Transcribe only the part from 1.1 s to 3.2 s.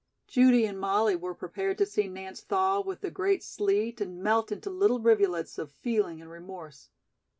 were prepared to see Nance thaw with the